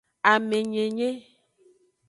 [0.31, 1.09] Amenyenye.